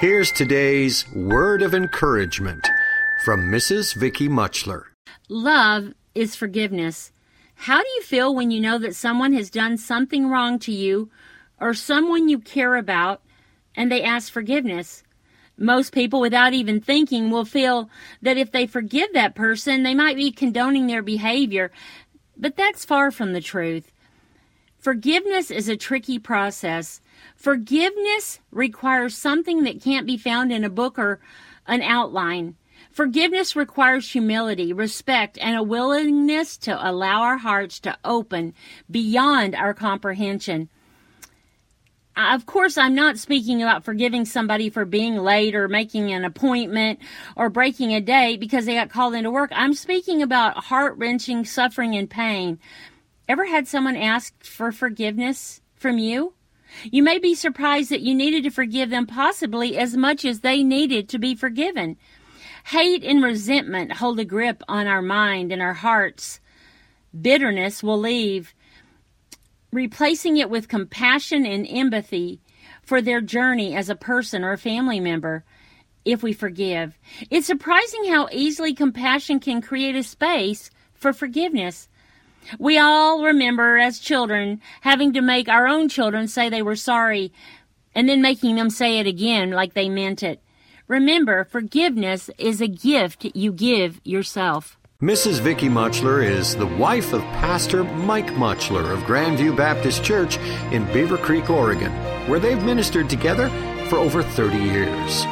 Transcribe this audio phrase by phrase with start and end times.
[0.00, 2.64] Here's today's word of encouragement
[3.24, 3.96] from Mrs.
[3.96, 4.84] Vicky Muchler.
[5.28, 7.10] Love is forgiveness.
[7.56, 11.10] How do you feel when you know that someone has done something wrong to you
[11.60, 13.22] or someone you care about
[13.74, 15.02] and they ask forgiveness?
[15.56, 17.90] Most people, without even thinking, will feel
[18.22, 21.72] that if they forgive that person, they might be condoning their behavior.
[22.36, 23.90] But that's far from the truth.
[24.78, 27.00] Forgiveness is a tricky process.
[27.34, 31.20] Forgiveness requires something that can't be found in a book or
[31.66, 32.56] an outline.
[32.92, 38.54] Forgiveness requires humility, respect, and a willingness to allow our hearts to open
[38.90, 40.68] beyond our comprehension.
[42.16, 46.98] Of course, I'm not speaking about forgiving somebody for being late or making an appointment
[47.36, 49.52] or breaking a date because they got called into work.
[49.54, 52.58] I'm speaking about heart wrenching suffering and pain.
[53.28, 56.32] Ever had someone ask for forgiveness from you?
[56.84, 60.62] You may be surprised that you needed to forgive them possibly as much as they
[60.62, 61.98] needed to be forgiven.
[62.64, 66.40] Hate and resentment hold a grip on our mind and our hearts.
[67.18, 68.54] Bitterness will leave,
[69.72, 72.40] replacing it with compassion and empathy
[72.82, 75.44] for their journey as a person or a family member
[76.04, 76.98] if we forgive.
[77.30, 81.88] It's surprising how easily compassion can create a space for forgiveness.
[82.58, 87.32] We all remember as children having to make our own children say they were sorry
[87.94, 90.40] and then making them say it again like they meant it.
[90.86, 94.78] Remember, forgiveness is a gift you give yourself.
[95.02, 95.40] Mrs.
[95.40, 100.38] Vicky Muchler is the wife of Pastor Mike Muchler of Grandview Baptist Church
[100.72, 101.92] in Beaver Creek, Oregon,
[102.28, 103.48] where they've ministered together
[103.88, 105.24] for over 30 years.